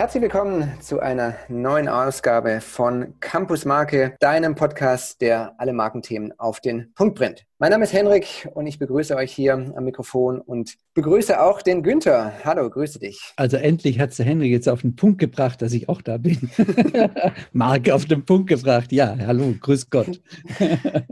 Herzlich 0.00 0.22
willkommen 0.22 0.80
zu 0.80 1.00
einer 1.00 1.34
neuen 1.48 1.86
Ausgabe 1.86 2.62
von 2.62 3.20
Campus 3.20 3.66
Marke, 3.66 4.16
deinem 4.18 4.54
Podcast, 4.54 5.20
der 5.20 5.52
alle 5.58 5.74
Markenthemen 5.74 6.32
auf 6.38 6.60
den 6.60 6.94
Punkt 6.94 7.18
bringt. 7.18 7.44
Mein 7.58 7.70
Name 7.70 7.84
ist 7.84 7.92
Henrik 7.92 8.48
und 8.54 8.66
ich 8.66 8.78
begrüße 8.78 9.14
euch 9.14 9.30
hier 9.30 9.52
am 9.52 9.84
Mikrofon 9.84 10.40
und 10.40 10.76
begrüße 10.94 11.38
auch 11.38 11.60
den 11.60 11.82
Günther. 11.82 12.32
Hallo, 12.46 12.70
grüße 12.70 12.98
dich. 12.98 13.34
Also 13.36 13.58
endlich 13.58 14.00
hat 14.00 14.12
es 14.12 14.16
der 14.16 14.24
Henrik 14.24 14.50
jetzt 14.50 14.70
auf 14.70 14.80
den 14.80 14.96
Punkt 14.96 15.18
gebracht, 15.18 15.60
dass 15.60 15.74
ich 15.74 15.90
auch 15.90 16.00
da 16.00 16.16
bin. 16.16 16.50
Marke 17.52 17.94
auf 17.94 18.06
den 18.06 18.24
Punkt 18.24 18.48
gebracht. 18.48 18.92
Ja, 18.92 19.14
hallo, 19.26 19.52
grüß 19.60 19.90
Gott. 19.90 20.22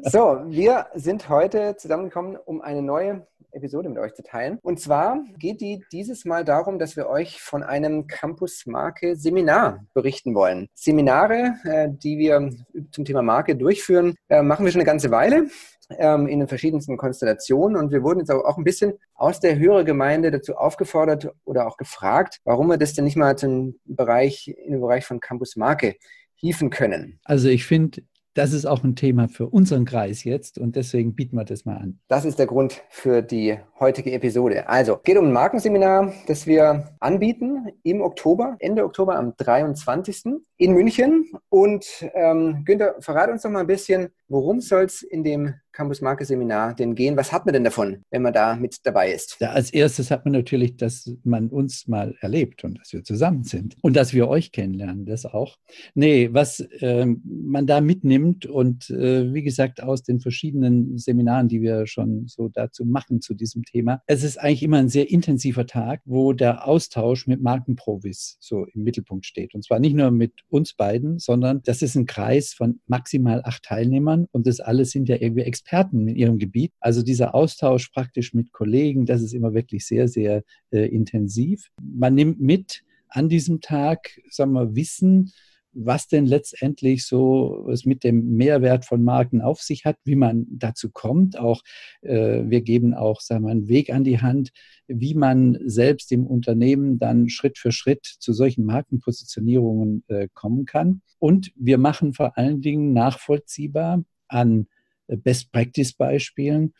so, 0.02 0.40
wir 0.46 0.86
sind 0.94 1.28
heute 1.28 1.76
zusammengekommen, 1.76 2.38
um 2.42 2.62
eine 2.62 2.80
neue 2.80 3.26
Episode 3.52 3.88
mit 3.88 3.98
euch 3.98 4.14
zu 4.14 4.22
teilen. 4.22 4.58
Und 4.62 4.80
zwar 4.80 5.24
geht 5.38 5.60
die 5.60 5.84
dieses 5.92 6.24
Mal 6.24 6.44
darum, 6.44 6.78
dass 6.78 6.96
wir 6.96 7.08
euch 7.08 7.40
von 7.40 7.62
einem 7.62 8.06
Campus 8.06 8.66
Marke 8.66 9.16
Seminar 9.16 9.84
berichten 9.94 10.34
wollen. 10.34 10.68
Seminare, 10.74 11.54
äh, 11.64 11.88
die 11.90 12.18
wir 12.18 12.50
zum 12.90 13.04
Thema 13.04 13.22
Marke 13.22 13.56
durchführen, 13.56 14.14
äh, 14.28 14.42
machen 14.42 14.64
wir 14.64 14.72
schon 14.72 14.80
eine 14.80 14.86
ganze 14.86 15.10
Weile 15.10 15.48
ähm, 15.90 16.26
in 16.26 16.40
den 16.40 16.48
verschiedensten 16.48 16.96
Konstellationen. 16.96 17.76
Und 17.76 17.92
wir 17.92 18.02
wurden 18.02 18.20
jetzt 18.20 18.30
auch 18.30 18.58
ein 18.58 18.64
bisschen 18.64 18.94
aus 19.14 19.40
der 19.40 19.58
Hörergemeinde 19.58 20.30
dazu 20.30 20.56
aufgefordert 20.56 21.30
oder 21.44 21.66
auch 21.66 21.76
gefragt, 21.76 22.40
warum 22.44 22.68
wir 22.68 22.76
das 22.76 22.94
denn 22.94 23.04
nicht 23.04 23.16
mal 23.16 23.36
zum 23.36 23.78
Bereich, 23.84 24.48
in 24.48 24.72
den 24.72 24.80
Bereich 24.80 25.04
von 25.04 25.20
Campus 25.20 25.56
Marke 25.56 25.96
hieven 26.34 26.70
können. 26.70 27.18
Also 27.24 27.48
ich 27.48 27.66
finde, 27.66 28.02
das 28.38 28.52
ist 28.52 28.66
auch 28.66 28.84
ein 28.84 28.94
Thema 28.94 29.28
für 29.28 29.48
unseren 29.48 29.84
Kreis 29.84 30.22
jetzt 30.22 30.58
und 30.58 30.76
deswegen 30.76 31.16
bieten 31.16 31.34
wir 31.34 31.44
das 31.44 31.64
mal 31.64 31.76
an. 31.76 31.98
Das 32.06 32.24
ist 32.24 32.38
der 32.38 32.46
Grund 32.46 32.84
für 32.88 33.20
die 33.20 33.58
heutige 33.80 34.12
Episode. 34.12 34.68
Also, 34.68 34.96
geht 35.02 35.16
um 35.16 35.26
ein 35.26 35.32
Markenseminar, 35.32 36.12
das 36.28 36.46
wir 36.46 36.88
anbieten 37.00 37.66
im 37.82 38.00
Oktober, 38.00 38.54
Ende 38.60 38.84
Oktober 38.84 39.16
am 39.16 39.34
23. 39.36 40.40
in 40.56 40.72
München. 40.72 41.28
Und 41.48 41.84
ähm, 42.14 42.62
Günther, 42.64 42.94
verrate 43.00 43.32
uns 43.32 43.42
doch 43.42 43.50
mal 43.50 43.60
ein 43.60 43.66
bisschen, 43.66 44.10
worum 44.28 44.60
soll 44.60 44.84
es 44.84 45.02
in 45.02 45.24
dem 45.24 45.54
Campus 45.78 46.00
Marke 46.00 46.24
Seminar 46.24 46.74
denn 46.74 46.96
gehen? 46.96 47.16
Was 47.16 47.30
hat 47.30 47.46
man 47.46 47.52
denn 47.52 47.62
davon, 47.62 48.04
wenn 48.10 48.22
man 48.22 48.32
da 48.32 48.56
mit 48.56 48.78
dabei 48.84 49.12
ist? 49.12 49.36
Ja, 49.38 49.50
als 49.50 49.70
erstes 49.70 50.10
hat 50.10 50.24
man 50.24 50.32
natürlich, 50.32 50.76
dass 50.76 51.08
man 51.22 51.50
uns 51.50 51.86
mal 51.86 52.16
erlebt 52.20 52.64
und 52.64 52.80
dass 52.80 52.92
wir 52.92 53.04
zusammen 53.04 53.44
sind 53.44 53.76
und 53.80 53.94
dass 53.94 54.12
wir 54.12 54.26
euch 54.28 54.50
kennenlernen, 54.50 55.06
das 55.06 55.24
auch. 55.24 55.56
Nee, 55.94 56.30
was 56.32 56.58
äh, 56.80 57.06
man 57.06 57.68
da 57.68 57.80
mitnimmt 57.80 58.44
und 58.44 58.90
äh, 58.90 59.32
wie 59.32 59.44
gesagt 59.44 59.80
aus 59.80 60.02
den 60.02 60.18
verschiedenen 60.18 60.98
Seminaren, 60.98 61.46
die 61.46 61.62
wir 61.62 61.86
schon 61.86 62.26
so 62.26 62.48
dazu 62.48 62.84
machen 62.84 63.20
zu 63.20 63.34
diesem 63.34 63.62
Thema, 63.62 64.02
es 64.08 64.24
ist 64.24 64.36
eigentlich 64.36 64.64
immer 64.64 64.78
ein 64.78 64.88
sehr 64.88 65.08
intensiver 65.08 65.66
Tag, 65.66 66.00
wo 66.04 66.32
der 66.32 66.66
Austausch 66.66 67.28
mit 67.28 67.40
Markenprovis 67.40 68.36
so 68.40 68.64
im 68.64 68.82
Mittelpunkt 68.82 69.26
steht. 69.26 69.54
Und 69.54 69.64
zwar 69.64 69.78
nicht 69.78 69.94
nur 69.94 70.10
mit 70.10 70.32
uns 70.48 70.74
beiden, 70.74 71.20
sondern 71.20 71.62
das 71.62 71.82
ist 71.82 71.94
ein 71.94 72.06
Kreis 72.06 72.52
von 72.52 72.80
maximal 72.88 73.42
acht 73.44 73.62
Teilnehmern 73.62 74.17
und 74.32 74.46
das 74.46 74.60
alles 74.60 74.90
sind 74.90 75.08
ja 75.08 75.16
irgendwie 75.20 75.42
Experten 75.42 75.68
Experten 75.68 76.08
in 76.08 76.16
ihrem 76.16 76.38
Gebiet. 76.38 76.72
Also 76.80 77.02
dieser 77.02 77.34
Austausch 77.34 77.90
praktisch 77.90 78.34
mit 78.34 78.52
Kollegen, 78.52 79.06
das 79.06 79.22
ist 79.22 79.34
immer 79.34 79.54
wirklich 79.54 79.86
sehr, 79.86 80.08
sehr 80.08 80.42
äh, 80.70 80.86
intensiv. 80.86 81.70
Man 81.80 82.14
nimmt 82.14 82.40
mit 82.40 82.82
an 83.08 83.28
diesem 83.28 83.60
Tag, 83.60 84.20
sagen 84.30 84.52
wir, 84.52 84.74
Wissen, 84.74 85.32
was 85.72 86.08
denn 86.08 86.26
letztendlich 86.26 87.06
so 87.06 87.68
es 87.70 87.84
mit 87.84 88.04
dem 88.04 88.36
Mehrwert 88.36 88.84
von 88.84 89.02
Marken 89.02 89.40
auf 89.40 89.60
sich 89.60 89.84
hat, 89.84 89.96
wie 90.04 90.16
man 90.16 90.46
dazu 90.50 90.90
kommt. 90.90 91.38
Auch 91.38 91.62
äh, 92.02 92.42
wir 92.46 92.62
geben 92.62 92.94
auch 92.94 93.20
sagen 93.20 93.44
wir, 93.44 93.50
einen 93.50 93.68
Weg 93.68 93.92
an 93.92 94.04
die 94.04 94.20
Hand, 94.20 94.50
wie 94.86 95.14
man 95.14 95.58
selbst 95.64 96.10
im 96.12 96.26
Unternehmen 96.26 96.98
dann 96.98 97.28
Schritt 97.28 97.58
für 97.58 97.72
Schritt 97.72 98.04
zu 98.04 98.32
solchen 98.32 98.64
Markenpositionierungen 98.64 100.04
äh, 100.08 100.28
kommen 100.34 100.64
kann. 100.64 101.02
Und 101.18 101.52
wir 101.56 101.78
machen 101.78 102.14
vor 102.14 102.36
allen 102.38 102.60
Dingen 102.60 102.92
nachvollziehbar 102.92 104.04
an 104.28 104.66
Best-Practice-Beispielen, 105.08 106.74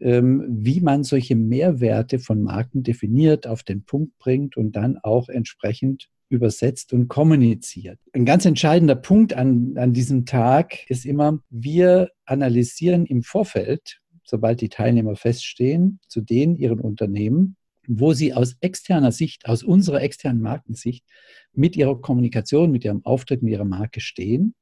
ähm, 0.00 0.44
wie 0.48 0.80
man 0.80 1.04
solche 1.04 1.36
Mehrwerte 1.36 2.18
von 2.18 2.42
Marken 2.42 2.82
definiert, 2.82 3.46
auf 3.46 3.62
den 3.62 3.84
Punkt 3.84 4.18
bringt 4.18 4.56
und 4.56 4.72
dann 4.72 4.98
auch 4.98 5.28
entsprechend 5.28 6.08
übersetzt 6.34 6.92
und 6.92 7.08
kommuniziert. 7.08 7.98
Ein 8.12 8.24
ganz 8.24 8.44
entscheidender 8.44 8.94
Punkt 8.96 9.32
an, 9.32 9.74
an 9.76 9.92
diesem 9.92 10.26
Tag 10.26 10.88
ist 10.90 11.06
immer, 11.06 11.40
wir 11.50 12.10
analysieren 12.24 13.06
im 13.06 13.22
Vorfeld, 13.22 14.00
sobald 14.24 14.60
die 14.60 14.68
Teilnehmer 14.68 15.16
feststehen, 15.16 16.00
zu 16.08 16.20
denen 16.20 16.56
ihren 16.56 16.80
Unternehmen, 16.80 17.56
wo 17.86 18.12
sie 18.12 18.32
aus 18.32 18.56
externer 18.60 19.12
Sicht, 19.12 19.46
aus 19.46 19.62
unserer 19.62 20.02
externen 20.02 20.40
Markensicht 20.40 21.04
mit 21.52 21.76
ihrer 21.76 22.00
Kommunikation, 22.00 22.70
mit 22.70 22.84
ihrem 22.84 23.04
Auftritt, 23.04 23.42
mit 23.42 23.52
ihrer 23.52 23.64
Marke 23.64 24.00
stehen. 24.00 24.54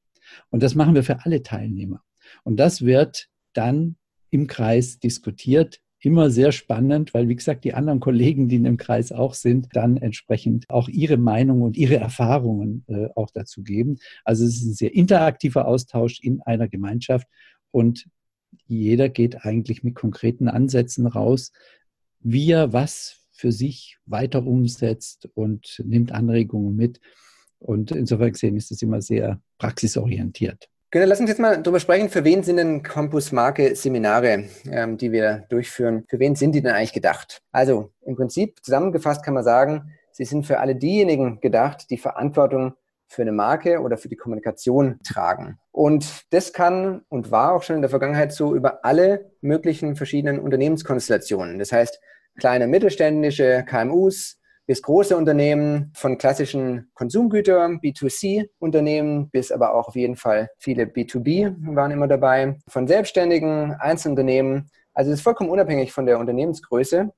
Und 0.50 0.62
das 0.62 0.74
machen 0.74 0.94
wir 0.94 1.04
für 1.04 1.24
alle 1.24 1.42
Teilnehmer. 1.42 2.02
Und 2.44 2.58
das 2.58 2.82
wird 2.82 3.28
dann 3.52 3.96
im 4.30 4.46
Kreis 4.46 4.98
diskutiert. 4.98 5.80
Immer 6.04 6.30
sehr 6.30 6.50
spannend, 6.50 7.14
weil, 7.14 7.28
wie 7.28 7.36
gesagt, 7.36 7.62
die 7.62 7.74
anderen 7.74 8.00
Kollegen, 8.00 8.48
die 8.48 8.56
in 8.56 8.64
dem 8.64 8.76
Kreis 8.76 9.12
auch 9.12 9.34
sind, 9.34 9.68
dann 9.72 9.96
entsprechend 9.96 10.68
auch 10.68 10.88
ihre 10.88 11.16
Meinung 11.16 11.62
und 11.62 11.76
ihre 11.76 11.94
Erfahrungen 11.94 12.84
äh, 12.88 13.08
auch 13.14 13.30
dazu 13.30 13.62
geben. 13.62 13.98
Also 14.24 14.44
es 14.44 14.56
ist 14.56 14.64
ein 14.64 14.74
sehr 14.74 14.94
interaktiver 14.94 15.68
Austausch 15.68 16.18
in 16.20 16.42
einer 16.42 16.66
Gemeinschaft 16.68 17.28
und 17.70 18.08
jeder 18.66 19.08
geht 19.08 19.44
eigentlich 19.44 19.84
mit 19.84 19.94
konkreten 19.94 20.48
Ansätzen 20.48 21.06
raus, 21.06 21.52
wie 22.18 22.50
er 22.50 22.72
was 22.72 23.20
für 23.30 23.52
sich 23.52 23.98
weiter 24.04 24.44
umsetzt 24.44 25.28
und 25.34 25.82
nimmt 25.84 26.10
Anregungen 26.10 26.74
mit. 26.74 27.00
Und 27.58 27.92
insofern 27.92 28.32
gesehen 28.32 28.56
ist 28.56 28.72
es 28.72 28.82
immer 28.82 29.00
sehr 29.00 29.40
praxisorientiert. 29.58 30.68
Genau, 30.94 31.06
lass 31.06 31.20
uns 31.20 31.30
jetzt 31.30 31.40
mal 31.40 31.56
darüber 31.56 31.80
sprechen, 31.80 32.10
für 32.10 32.22
wen 32.22 32.42
sind 32.42 32.58
denn 32.58 32.82
Campus 32.82 33.32
Marke 33.32 33.74
Seminare, 33.74 34.44
ähm, 34.70 34.98
die 34.98 35.10
wir 35.10 35.46
durchführen, 35.48 36.04
für 36.06 36.18
wen 36.18 36.36
sind 36.36 36.52
die 36.52 36.60
denn 36.60 36.74
eigentlich 36.74 36.92
gedacht? 36.92 37.40
Also 37.50 37.94
im 38.02 38.14
Prinzip 38.14 38.62
zusammengefasst 38.62 39.24
kann 39.24 39.32
man 39.32 39.42
sagen, 39.42 39.94
sie 40.10 40.26
sind 40.26 40.46
für 40.46 40.60
alle 40.60 40.76
diejenigen 40.76 41.40
gedacht, 41.40 41.88
die 41.88 41.96
Verantwortung 41.96 42.74
für 43.08 43.22
eine 43.22 43.32
Marke 43.32 43.80
oder 43.80 43.96
für 43.96 44.10
die 44.10 44.16
Kommunikation 44.16 45.00
tragen. 45.02 45.58
Und 45.70 46.26
das 46.28 46.52
kann 46.52 47.06
und 47.08 47.30
war 47.30 47.54
auch 47.54 47.62
schon 47.62 47.76
in 47.76 47.82
der 47.82 47.88
Vergangenheit 47.88 48.34
so 48.34 48.54
über 48.54 48.84
alle 48.84 49.32
möglichen 49.40 49.96
verschiedenen 49.96 50.40
Unternehmenskonstellationen. 50.40 51.58
Das 51.58 51.72
heißt, 51.72 52.00
kleine 52.38 52.66
mittelständische 52.66 53.64
KMUs, 53.66 54.41
bis 54.72 54.80
große 54.80 55.14
Unternehmen, 55.14 55.92
von 55.94 56.16
klassischen 56.16 56.90
Konsumgütern, 56.94 57.78
B2C-Unternehmen, 57.80 59.28
bis 59.28 59.52
aber 59.52 59.74
auch 59.74 59.88
auf 59.88 59.96
jeden 59.96 60.16
Fall 60.16 60.48
viele 60.56 60.84
B2B 60.84 61.54
waren 61.76 61.90
immer 61.90 62.08
dabei, 62.08 62.56
von 62.68 62.88
Selbstständigen, 62.88 63.74
Einzelunternehmen. 63.74 64.70
Also 64.94 65.10
es 65.10 65.18
ist 65.18 65.24
vollkommen 65.24 65.50
unabhängig 65.50 65.92
von 65.92 66.06
der 66.06 66.18
Unternehmensgröße. 66.18 67.12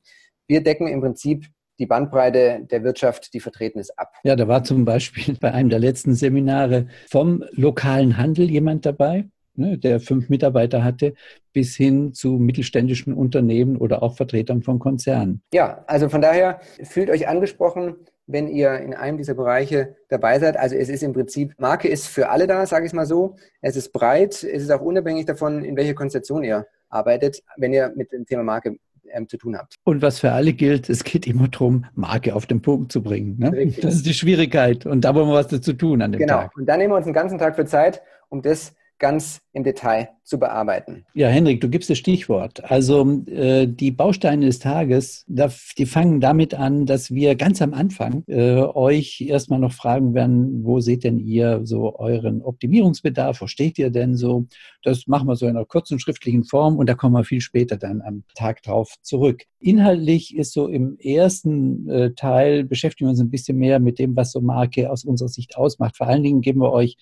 Wir 0.49 0.65
decken 0.65 0.89
im 0.89 1.01
Prinzip 1.01 1.47
die 1.79 1.87
Bandbreite 1.87 2.67
der 2.69 2.83
Wirtschaft, 2.83 3.33
die 3.35 3.41
vertreten 3.41 3.79
ist, 3.79 3.97
ab. 3.97 4.13
Ja, 4.25 4.35
da 4.35 4.49
war 4.49 4.65
zum 4.65 4.85
Beispiel 4.85 5.37
bei 5.41 5.53
einem 5.53 5.71
der 5.71 5.79
letzten 5.79 6.17
Seminare 6.17 6.89
vom 7.09 7.45
lokalen 7.53 8.17
Handel 8.17 8.51
jemand 8.51 8.85
dabei, 8.85 9.29
ne, 9.57 9.79
der 9.79 10.01
fünf 10.01 10.29
Mitarbeiter 10.29 10.85
hatte, 10.85 11.15
bis 11.53 11.77
hin 11.77 12.13
zu 12.13 12.33
mittelständischen 12.33 13.15
Unternehmen 13.15 13.77
oder 13.77 14.03
auch 14.03 14.17
Vertretern 14.17 14.63
von 14.63 14.79
Konzernen. 14.79 15.43
Ja, 15.53 15.85
also 15.87 16.09
von 16.09 16.21
daher 16.21 16.61
fühlt 16.83 17.11
euch 17.11 17.29
angesprochen, 17.29 17.97
wenn 18.27 18.49
ihr 18.49 18.79
in 18.79 18.95
einem 18.95 19.19
dieser 19.19 19.35
Bereiche 19.35 19.97
dabei 20.09 20.39
seid. 20.39 20.57
Also 20.57 20.77
es 20.77 20.89
ist 20.89 21.03
im 21.03 21.13
Prinzip, 21.13 21.55
Marke 21.59 21.89
ist 21.89 22.07
für 22.07 22.31
alle 22.31 22.47
da, 22.47 22.67
sage 22.67 22.87
ich 22.87 22.93
mal 22.93 23.07
so. 23.07 23.37
Es 23.61 23.77
ist 23.77 23.93
breit, 23.93 24.33
es 24.33 24.63
ist 24.63 24.71
auch 24.71 24.81
unabhängig 24.81 25.27
davon, 25.27 25.65
in 25.65 25.77
welcher 25.77 25.95
Konstellation 25.95 26.43
ihr 26.43 26.67
arbeitet, 26.89 27.43
wenn 27.57 27.73
ihr 27.73 27.93
mit 27.95 28.13
dem 28.13 28.25
Thema 28.25 28.43
Marke 28.43 28.77
ähm, 29.13 29.29
zu 29.29 29.37
tun 29.37 29.57
habt. 29.57 29.75
Und 29.85 30.03
was 30.03 30.21
für 30.21 30.33
alle 30.33 30.53
gilt, 30.53 30.89
es 30.89 31.05
geht 31.05 31.27
immer 31.27 31.49
darum, 31.49 31.85
Marke 31.95 32.35
auf 32.35 32.47
den 32.47 32.63
Punkt 32.63 32.93
zu 32.93 33.03
bringen. 33.03 33.37
Ne? 33.39 33.73
Das 33.81 33.95
ist 33.95 34.07
die 34.07 34.15
Schwierigkeit. 34.15 34.87
Und 34.87 35.03
da 35.03 35.15
wollen 35.15 35.29
wir 35.29 35.35
was 35.35 35.49
dazu 35.49 35.73
tun 35.73 36.03
an 36.03 36.13
dem 36.13 36.21
genau. 36.21 36.35
Tag. 36.35 36.53
Genau. 36.53 36.61
Und 36.61 36.67
da 36.67 36.77
nehmen 36.77 36.93
wir 36.93 36.97
uns 36.97 37.05
den 37.05 37.15
ganzen 37.15 37.39
Tag 37.39 37.57
für 37.57 37.67
Zeit, 37.67 38.03
um 38.29 38.43
das 38.43 38.75
ganz 38.99 39.41
im 39.53 39.65
Detail 39.65 40.09
zu 40.25 40.39
bearbeiten. 40.39 41.05
Ja, 41.15 41.29
Henrik, 41.29 41.61
du 41.61 41.69
gibst 41.69 41.91
das 41.91 41.99
Stichwort. 41.99 42.65
Also 42.65 43.23
äh, 43.27 43.67
die 43.67 43.91
Bausteine 43.91 44.47
des 44.47 44.59
Tages, 44.59 45.25
die 45.27 45.87
fangen 45.87 46.21
damit 46.21 46.55
an, 46.55 46.87
dass 46.87 47.11
wir 47.11 47.35
ganz 47.35 47.61
am 47.61 47.75
Anfang 47.75 48.25
äh, 48.27 48.55
euch 48.55 49.21
erstmal 49.21 49.59
noch 49.59 49.73
fragen 49.73 50.15
werden, 50.15 50.65
wo 50.65 50.81
seht 50.81 51.05
denn 51.05 51.19
ihr 51.19 51.61
so 51.65 51.97
euren 51.99 52.41
Optimierungsbedarf, 52.43 53.43
wo 53.43 53.47
steht 53.47 53.79
ihr 53.79 53.91
denn 53.91 54.17
so? 54.17 54.47
Das 54.83 55.07
machen 55.07 55.29
wir 55.29 55.37
so 55.37 55.47
in 55.47 55.57
einer 55.57 55.67
kurzen 55.67 56.01
schriftlichen 56.01 56.45
Form 56.45 56.77
und 56.77 56.89
da 56.89 56.95
kommen 56.95 57.15
wir 57.15 57.25
viel 57.25 57.41
später 57.41 57.77
dann 57.77 58.01
am 58.01 58.25
Tag 58.35 58.63
drauf 58.63 58.95
zurück. 59.03 59.45
Inhaltlich 59.61 60.37
ist 60.37 60.53
so 60.53 60.69
im 60.69 60.99
ersten 60.99 61.89
äh, 61.89 62.13
Teil 62.15 62.65
beschäftigen 62.65 63.09
wir 63.09 63.11
uns 63.11 63.21
ein 63.21 63.31
bisschen 63.31 63.59
mehr 63.59 63.79
mit 63.79 63.99
dem, 63.99 64.17
was 64.17 64.33
so 64.33 64.41
Marke 64.41 64.91
aus 64.91 65.05
unserer 65.05 65.29
Sicht 65.29 65.57
ausmacht. 65.57 65.97
Vor 65.97 66.07
allen 66.07 66.23
Dingen 66.23 66.41
geben 66.41 66.61
wir 66.61 66.73
euch 66.73 66.97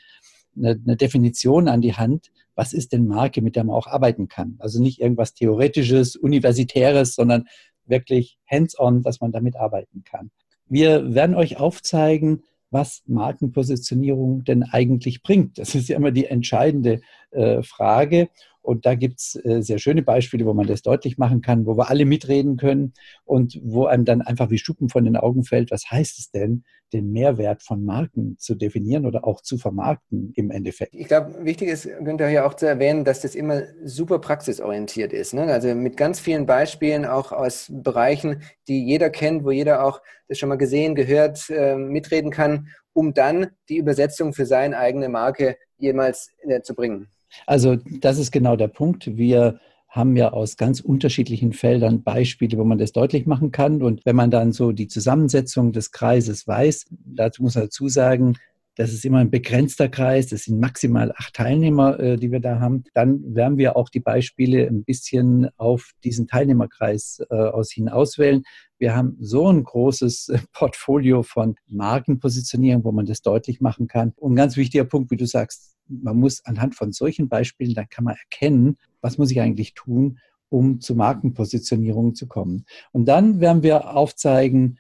eine, 0.57 0.81
eine 0.85 0.97
Definition 0.97 1.69
an 1.69 1.81
die 1.81 1.95
Hand, 1.95 2.31
was 2.55 2.73
ist 2.73 2.93
denn 2.93 3.07
Marke, 3.07 3.43
mit 3.43 3.57
der 3.57 3.65
man 3.65 3.77
auch 3.77 3.87
arbeiten 3.87 4.29
kann. 4.29 4.57
Also 4.59 4.83
nicht 4.83 5.01
irgendwas 5.01 5.35
Theoretisches, 5.35 6.17
Universitäres, 6.17 7.15
sondern 7.15 7.47
wirklich 7.87 8.39
hands-on, 8.51 9.03
dass 9.03 9.21
man 9.21 9.33
damit 9.33 9.57
arbeiten 9.57 10.05
kann. 10.05 10.31
Wir 10.69 11.15
werden 11.15 11.35
euch 11.35 11.59
aufzeigen, 11.59 12.43
was 12.71 13.03
Markenpositionierung 13.07 14.45
denn 14.45 14.63
eigentlich 14.63 15.23
bringt. 15.23 15.59
Das 15.59 15.75
ist 15.75 15.89
ja 15.89 15.97
immer 15.97 16.11
die 16.11 16.27
entscheidende 16.27 17.01
äh, 17.31 17.63
Frage. 17.63 18.29
Und 18.63 18.87
da 18.87 18.95
gibt 18.95 19.21
es 19.21 19.41
äh, 19.45 19.61
sehr 19.61 19.79
schöne 19.79 20.03
Beispiele, 20.03 20.47
wo 20.47 20.55
man 20.55 20.67
das 20.67 20.83
deutlich 20.83 21.19
machen 21.19 21.43
kann, 21.43 21.67
wo 21.67 21.77
wir 21.77 21.91
alle 21.91 22.05
mitreden 22.05 22.57
können 22.57 22.95
und 23.25 23.61
wo 23.63 23.87
einem 23.87 24.05
dann 24.05 24.23
einfach 24.23 24.51
wie 24.51 24.59
Schuppen 24.59 24.89
von 24.89 25.05
den 25.05 25.17
Augen 25.17 25.45
fällt, 25.45 25.71
was 25.71 25.91
heißt 25.91 26.19
es 26.19 26.31
denn, 26.31 26.65
den 26.93 27.11
Mehrwert 27.11 27.63
von 27.63 27.85
Marken 27.85 28.37
zu 28.39 28.55
definieren 28.55 29.07
oder 29.07 29.27
auch 29.27 29.41
zu 29.41 29.59
vermarkten 29.59 30.33
im 30.37 30.51
Endeffekt. 30.51 30.95
Ich 30.95 31.09
glaube, 31.09 31.45
wichtig 31.45 31.69
ist, 31.69 31.89
Günther, 32.01 32.29
hier 32.29 32.47
auch 32.47 32.55
zu 32.55 32.67
erwähnen, 32.67 33.05
dass 33.05 33.21
das 33.21 33.35
immer 33.35 33.63
super 33.85 34.19
praxisorientiert 34.19 35.13
ist. 35.13 35.35
Ne? 35.35 35.45
Also 35.45 35.75
mit 35.75 35.97
ganz 35.97 36.21
vielen 36.21 36.47
Beispielen 36.47 37.05
auch 37.05 37.33
aus 37.33 37.69
Bereichen, 37.73 38.43
die 38.69 38.85
jeder 38.85 39.11
kennt, 39.11 39.45
wo 39.45 39.51
jeder 39.51 39.85
auch 39.85 40.01
das 40.29 40.39
schon 40.39 40.49
mal 40.49 40.57
gesehen, 40.57 40.95
gehört, 40.95 41.49
äh, 41.51 41.77
mitreden 41.77 42.31
kann, 42.31 42.69
um 42.93 43.15
dann 43.15 43.49
die 43.69 43.79
Übersetzung 43.79 44.35
für 44.35 44.47
seine 44.47 44.79
eigene 44.79 45.09
Marke 45.09 45.57
jemals 45.79 46.31
äh, 46.43 46.61
zu 46.61 46.75
bringen. 46.75 47.09
Also 47.47 47.77
das 47.77 48.19
ist 48.19 48.33
genau 48.33 48.57
der 48.57 48.69
Punkt. 48.69 49.17
Wir 49.17 49.61
haben 49.89 50.17
ja 50.17 50.33
aus 50.33 50.57
ganz 50.57 50.81
unterschiedlichen 50.81 51.53
Feldern 51.53 52.03
Beispiele, 52.03 52.57
wo 52.57 52.65
man 52.65 52.79
das 52.79 52.93
deutlich 52.93 53.27
machen 53.27 53.51
kann. 53.53 53.83
Und 53.83 54.07
wenn 54.07 54.17
man 54.17 54.31
dann 54.31 54.53
so 54.53 54.73
die 54.73 54.89
Zusammensetzung 54.89 55.73
des 55.73 55.93
Kreises 55.93 56.47
weiß, 56.47 56.87
dazu 56.91 57.43
muss 57.43 57.57
man 57.57 57.65
dazu 57.65 57.89
sagen, 57.89 58.37
das 58.77 58.93
ist 58.93 59.05
immer 59.05 59.19
ein 59.19 59.31
begrenzter 59.31 59.89
Kreis, 59.91 60.29
das 60.29 60.45
sind 60.45 60.59
maximal 60.59 61.13
acht 61.13 61.35
Teilnehmer, 61.35 62.01
äh, 62.01 62.17
die 62.17 62.33
wir 62.33 62.41
da 62.41 62.59
haben. 62.59 62.85
Dann 62.95 63.35
werden 63.35 63.59
wir 63.59 63.77
auch 63.77 63.91
die 63.91 64.01
Beispiele 64.01 64.67
ein 64.67 64.83
bisschen 64.85 65.51
auf 65.59 65.91
diesen 66.05 66.27
Teilnehmerkreis 66.27 67.23
äh, 67.29 67.35
aus 67.35 67.71
hin 67.71 67.91
auswählen. 67.91 68.45
Wir 68.79 68.97
haben 68.97 69.17
so 69.21 69.47
ein 69.49 69.63
großes 69.63 70.31
äh, 70.31 70.39
Portfolio 70.55 71.23
von 71.23 71.57
Markenpositionierung, 71.67 72.83
wo 72.85 72.93
man 72.93 73.05
das 73.05 73.21
deutlich 73.21 73.61
machen 73.61 73.89
kann. 73.89 74.15
Und 74.17 74.33
ein 74.33 74.37
ganz 74.37 74.57
wichtiger 74.57 74.85
Punkt, 74.85 75.11
wie 75.11 75.17
du 75.19 75.27
sagst, 75.27 75.72
man 75.89 76.17
muss 76.17 76.45
anhand 76.45 76.75
von 76.75 76.93
solchen 76.93 77.29
Beispielen, 77.29 77.75
dann 77.75 77.89
kann 77.89 78.05
man 78.05 78.17
erkennen, 78.17 78.77
was 79.01 79.19
muss 79.19 79.31
ich 79.31 79.41
eigentlich 79.41 79.75
tun, 79.75 80.19
um 80.49 80.81
zu 80.81 80.95
Markenpositionierung 80.95 82.15
zu 82.15 82.27
kommen. 82.27 82.65
Und 82.93 83.07
dann 83.07 83.41
werden 83.41 83.63
wir 83.63 83.95
aufzeigen, 83.97 84.79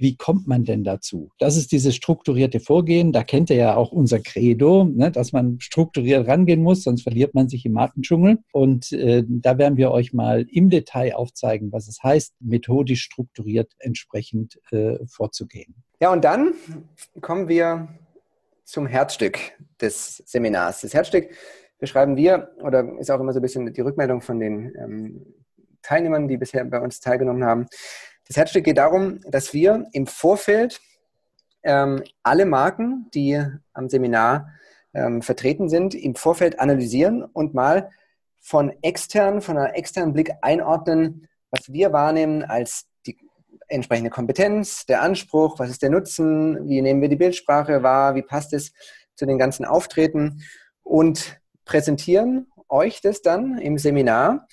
wie 0.00 0.16
kommt 0.16 0.48
man 0.48 0.64
denn 0.64 0.82
dazu? 0.82 1.30
Das 1.38 1.58
ist 1.58 1.72
dieses 1.72 1.94
strukturierte 1.94 2.58
Vorgehen. 2.58 3.12
Da 3.12 3.22
kennt 3.22 3.50
ihr 3.50 3.56
ja 3.56 3.76
auch 3.76 3.92
unser 3.92 4.18
Credo, 4.18 4.84
ne, 4.84 5.10
dass 5.10 5.32
man 5.32 5.60
strukturiert 5.60 6.26
rangehen 6.26 6.62
muss, 6.62 6.84
sonst 6.84 7.02
verliert 7.02 7.34
man 7.34 7.50
sich 7.50 7.66
im 7.66 7.72
Markendschungel. 7.72 8.38
Und 8.50 8.92
äh, 8.92 9.24
da 9.28 9.58
werden 9.58 9.76
wir 9.76 9.90
euch 9.90 10.14
mal 10.14 10.46
im 10.50 10.70
Detail 10.70 11.14
aufzeigen, 11.16 11.70
was 11.70 11.86
es 11.86 12.02
heißt, 12.02 12.34
methodisch 12.40 13.02
strukturiert 13.02 13.72
entsprechend 13.78 14.58
äh, 14.72 14.96
vorzugehen. 15.06 15.74
Ja, 16.00 16.10
und 16.14 16.24
dann 16.24 16.54
kommen 17.20 17.48
wir 17.48 17.88
zum 18.70 18.86
Herzstück 18.86 19.38
des 19.80 20.22
Seminars. 20.26 20.82
Das 20.82 20.94
Herzstück 20.94 21.30
beschreiben 21.78 22.16
wir, 22.16 22.50
oder 22.62 22.98
ist 22.98 23.10
auch 23.10 23.20
immer 23.20 23.32
so 23.32 23.40
ein 23.40 23.42
bisschen 23.42 23.72
die 23.72 23.80
Rückmeldung 23.80 24.20
von 24.20 24.38
den 24.38 24.74
ähm, 24.76 25.34
Teilnehmern, 25.82 26.28
die 26.28 26.36
bisher 26.36 26.64
bei 26.64 26.78
uns 26.80 27.00
teilgenommen 27.00 27.44
haben. 27.44 27.66
Das 28.28 28.36
Herzstück 28.36 28.64
geht 28.64 28.78
darum, 28.78 29.20
dass 29.28 29.52
wir 29.52 29.86
im 29.92 30.06
Vorfeld 30.06 30.80
ähm, 31.62 32.02
alle 32.22 32.46
Marken, 32.46 33.10
die 33.12 33.42
am 33.72 33.88
Seminar 33.88 34.52
ähm, 34.94 35.22
vertreten 35.22 35.68
sind, 35.68 35.94
im 35.94 36.14
Vorfeld 36.14 36.60
analysieren 36.60 37.24
und 37.24 37.54
mal 37.54 37.90
von 38.40 38.72
extern, 38.82 39.40
von 39.40 39.58
einer 39.58 39.76
externen 39.76 40.12
Blick 40.12 40.32
einordnen, 40.42 41.28
was 41.50 41.72
wir 41.72 41.92
wahrnehmen 41.92 42.42
als 42.44 42.89
entsprechende 43.70 44.10
Kompetenz, 44.10 44.84
der 44.86 45.02
Anspruch, 45.02 45.58
was 45.58 45.70
ist 45.70 45.82
der 45.82 45.90
Nutzen, 45.90 46.68
wie 46.68 46.82
nehmen 46.82 47.00
wir 47.00 47.08
die 47.08 47.16
Bildsprache 47.16 47.82
wahr, 47.82 48.14
wie 48.14 48.22
passt 48.22 48.52
es 48.52 48.72
zu 49.14 49.26
den 49.26 49.38
ganzen 49.38 49.64
Auftreten 49.64 50.42
und 50.82 51.40
präsentieren 51.64 52.46
euch 52.68 53.00
das 53.00 53.22
dann 53.22 53.58
im 53.58 53.78
Seminar. 53.78 54.46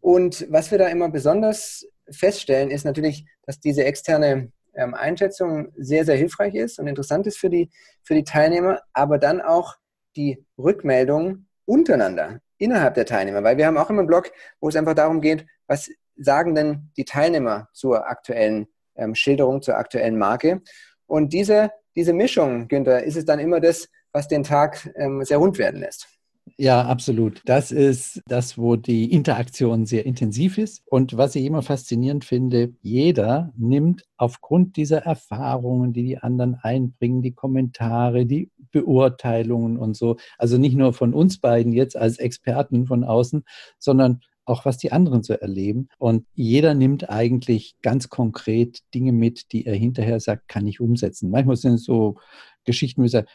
Und 0.00 0.46
was 0.50 0.70
wir 0.70 0.78
da 0.78 0.88
immer 0.88 1.08
besonders 1.08 1.86
feststellen, 2.10 2.70
ist 2.70 2.84
natürlich, 2.84 3.26
dass 3.46 3.60
diese 3.60 3.84
externe 3.84 4.52
ähm, 4.74 4.94
Einschätzung 4.94 5.72
sehr, 5.76 6.04
sehr 6.04 6.16
hilfreich 6.16 6.54
ist 6.54 6.78
und 6.78 6.86
interessant 6.86 7.26
ist 7.26 7.38
für 7.38 7.50
die, 7.50 7.70
für 8.02 8.14
die 8.14 8.24
Teilnehmer, 8.24 8.80
aber 8.92 9.18
dann 9.18 9.40
auch 9.40 9.76
die 10.16 10.44
Rückmeldung 10.58 11.46
untereinander, 11.64 12.40
innerhalb 12.58 12.94
der 12.94 13.06
Teilnehmer, 13.06 13.42
weil 13.42 13.56
wir 13.56 13.66
haben 13.66 13.78
auch 13.78 13.90
immer 13.90 14.00
einen 14.00 14.08
Blog, 14.08 14.32
wo 14.60 14.68
es 14.68 14.76
einfach 14.76 14.94
darum 14.94 15.20
geht, 15.20 15.46
was 15.66 15.88
sagen 16.16 16.54
denn 16.54 16.90
die 16.96 17.04
Teilnehmer 17.04 17.68
zur 17.72 18.08
aktuellen 18.08 18.66
ähm, 18.96 19.14
Schilderung, 19.14 19.62
zur 19.62 19.76
aktuellen 19.76 20.18
Marke. 20.18 20.62
Und 21.06 21.32
diese, 21.32 21.70
diese 21.96 22.12
Mischung, 22.12 22.68
Günther, 22.68 23.02
ist 23.02 23.16
es 23.16 23.24
dann 23.24 23.40
immer 23.40 23.60
das, 23.60 23.88
was 24.12 24.28
den 24.28 24.42
Tag 24.42 24.90
ähm, 24.96 25.24
sehr 25.24 25.38
rund 25.38 25.58
werden 25.58 25.80
lässt. 25.80 26.08
Ja, 26.56 26.82
absolut. 26.82 27.42
Das 27.44 27.70
ist 27.70 28.22
das, 28.26 28.58
wo 28.58 28.76
die 28.76 29.12
Interaktion 29.12 29.86
sehr 29.86 30.04
intensiv 30.04 30.58
ist. 30.58 30.82
Und 30.86 31.16
was 31.16 31.34
ich 31.34 31.44
immer 31.44 31.62
faszinierend 31.62 32.24
finde, 32.24 32.74
jeder 32.82 33.52
nimmt 33.56 34.04
aufgrund 34.16 34.76
dieser 34.76 34.98
Erfahrungen, 34.98 35.92
die 35.92 36.02
die 36.02 36.18
anderen 36.18 36.56
einbringen, 36.56 37.22
die 37.22 37.32
Kommentare, 37.32 38.26
die 38.26 38.50
Beurteilungen 38.72 39.76
und 39.78 39.96
so, 39.96 40.16
also 40.38 40.58
nicht 40.58 40.76
nur 40.76 40.92
von 40.92 41.14
uns 41.14 41.38
beiden 41.38 41.72
jetzt 41.72 41.96
als 41.96 42.18
Experten 42.18 42.86
von 42.86 43.04
außen, 43.04 43.44
sondern 43.78 44.20
auch 44.50 44.64
was 44.64 44.76
die 44.76 44.92
anderen 44.92 45.22
so 45.22 45.32
erleben. 45.34 45.88
Und 45.98 46.26
jeder 46.34 46.74
nimmt 46.74 47.08
eigentlich 47.08 47.76
ganz 47.82 48.08
konkret 48.08 48.80
Dinge 48.94 49.12
mit, 49.12 49.52
die 49.52 49.66
er 49.66 49.74
hinterher 49.74 50.20
sagt, 50.20 50.48
kann 50.48 50.66
ich 50.66 50.80
umsetzen. 50.80 51.30
Manchmal 51.30 51.56
sind 51.56 51.74
es 51.74 51.84
so 51.84 52.16
Geschichten, 52.64 53.00
wo 53.00 53.06
ich 53.06 53.12
sage, 53.12 53.28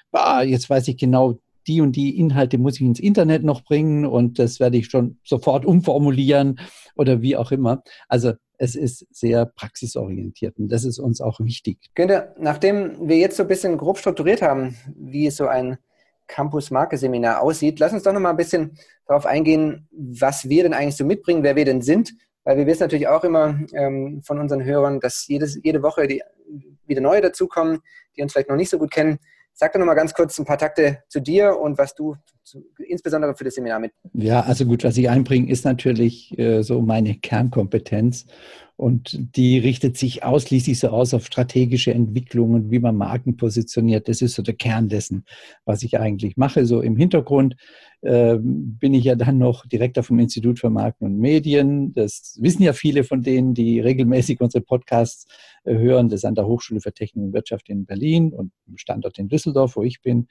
jetzt 0.45 0.69
weiß 0.69 0.88
ich 0.88 0.97
genau, 0.97 1.39
die 1.67 1.81
und 1.81 1.95
die 1.95 2.19
Inhalte 2.19 2.57
muss 2.57 2.75
ich 2.75 2.81
ins 2.81 3.00
Internet 3.00 3.44
noch 3.44 3.63
bringen 3.63 4.06
und 4.06 4.38
das 4.39 4.59
werde 4.59 4.77
ich 4.77 4.88
schon 4.88 5.17
sofort 5.23 5.65
umformulieren 5.65 6.59
oder 6.95 7.21
wie 7.21 7.35
auch 7.35 7.51
immer. 7.51 7.83
Also 8.07 8.33
es 8.57 8.75
ist 8.75 9.07
sehr 9.09 9.45
praxisorientiert 9.45 10.57
und 10.57 10.69
das 10.69 10.83
ist 10.85 11.00
uns 11.00 11.21
auch 11.21 11.39
wichtig. 11.39 11.77
Günther, 11.95 12.35
nachdem 12.39 13.07
wir 13.07 13.17
jetzt 13.17 13.38
so 13.38 13.44
ein 13.44 13.50
bisschen 13.50 13.77
grob 13.77 13.97
strukturiert 13.97 14.41
haben, 14.41 14.75
wie 14.95 15.29
so 15.29 15.47
ein 15.47 15.77
Campus-Marke-Seminar 16.27 17.42
aussieht, 17.42 17.80
lass 17.80 17.94
uns 17.94 18.04
doch 18.04 18.13
noch 18.13 18.19
mal 18.19 18.31
ein 18.31 18.38
bisschen 18.38 18.77
darauf 19.07 19.25
eingehen, 19.25 19.88
was 19.91 20.50
wir 20.50 20.63
denn 20.63 20.74
eigentlich 20.74 20.98
so 20.98 21.05
mitbringen, 21.05 21.44
wer 21.44 21.55
wir 21.55 21.65
denn 21.65 21.82
sind. 21.82 22.13
Weil 22.44 22.58
wir 22.58 22.67
wissen 22.67 22.84
natürlich 22.84 23.08
auch 23.08 23.24
immer 23.24 23.60
ähm, 23.74 24.22
von 24.24 24.39
unseren 24.39 24.63
Hörern, 24.63 25.00
dass 25.00 25.27
jedes, 25.27 25.60
jede 25.63 25.82
Woche 25.82 26.08
die, 26.08 26.22
wieder 26.86 27.01
neue 27.01 27.22
dazukommen, 27.22 27.82
die 28.15 28.22
uns 28.22 28.34
vielleicht 28.34 28.50
noch 28.50 28.55
nicht 28.55 28.70
so 28.70 28.77
gut 28.77 28.91
kennen. 28.91 29.17
Sag 29.53 29.74
doch 29.74 29.79
noch 29.79 29.88
mal 29.88 29.96
ganz 29.96 30.13
kurz 30.13 30.38
ein 30.38 30.46
paar 30.46 30.58
Takte 30.58 31.03
zu 31.08 31.22
dir 31.22 31.58
und 31.58 31.77
was 31.77 31.96
du 31.96 32.15
zu, 32.45 32.63
insbesondere 32.87 33.35
für 33.35 33.43
das 33.43 33.55
Seminar 33.55 33.79
mit. 33.79 33.91
Ja, 34.13 34.41
also 34.41 34.65
gut, 34.65 34.83
was 34.83 34.97
ich 34.97 35.09
einbringe, 35.09 35.51
ist 35.51 35.65
natürlich 35.65 36.37
äh, 36.37 36.61
so 36.61 36.81
meine 36.81 37.15
Kernkompetenz. 37.15 38.25
Und 38.77 39.37
die 39.37 39.57
richtet 39.57 39.97
sich 39.97 40.23
ausschließlich 40.23 40.79
so 40.79 40.89
aus 40.89 41.13
auf 41.13 41.25
strategische 41.25 41.93
Entwicklungen, 41.93 42.71
wie 42.71 42.79
man 42.79 42.97
Marken 42.97 43.37
positioniert. 43.37 44.09
Das 44.09 44.21
ist 44.21 44.35
so 44.35 44.41
der 44.41 44.53
Kern 44.53 44.89
dessen, 44.89 45.23
was 45.63 45.81
ich 45.81 45.97
eigentlich 45.97 46.35
mache. 46.35 46.65
So 46.65 46.81
im 46.81 46.97
Hintergrund 46.97 47.55
äh, 48.01 48.35
bin 48.37 48.93
ich 48.93 49.05
ja 49.05 49.15
dann 49.15 49.37
noch 49.37 49.65
Direktor 49.65 50.03
vom 50.03 50.19
Institut 50.19 50.59
für 50.59 50.69
Marken 50.69 51.05
und 51.05 51.19
Medien. 51.19 51.93
Das 51.93 52.37
wissen 52.41 52.63
ja 52.63 52.73
viele 52.73 53.05
von 53.05 53.21
denen, 53.21 53.53
die 53.53 53.79
regelmäßig 53.79 54.41
unsere 54.41 54.61
Podcasts 54.61 55.25
äh, 55.63 55.73
hören. 55.73 56.09
Das 56.09 56.19
ist 56.19 56.25
an 56.25 56.35
der 56.35 56.45
Hochschule 56.45 56.81
für 56.81 56.91
Technik 56.91 57.27
und 57.27 57.33
Wirtschaft 57.33 57.69
in 57.69 57.85
Berlin 57.85 58.33
und 58.33 58.51
im 58.67 58.77
Standort 58.77 59.17
in 59.19 59.29
Düsseldorf, 59.29 59.77
wo 59.77 59.83
ich 59.83 60.01
bin. 60.01 60.27